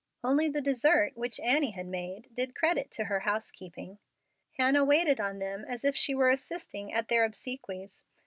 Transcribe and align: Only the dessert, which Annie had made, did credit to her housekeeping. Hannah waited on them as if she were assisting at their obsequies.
Only 0.23 0.49
the 0.49 0.63
dessert, 0.63 1.15
which 1.15 1.39
Annie 1.41 1.73
had 1.77 1.85
made, 1.85 2.33
did 2.33 2.55
credit 2.55 2.89
to 2.93 3.03
her 3.03 3.19
housekeeping. 3.19 3.99
Hannah 4.53 4.83
waited 4.83 5.19
on 5.21 5.37
them 5.37 5.63
as 5.67 5.85
if 5.85 5.95
she 5.95 6.15
were 6.15 6.31
assisting 6.31 6.91
at 6.91 7.07
their 7.07 7.23
obsequies. 7.23 8.03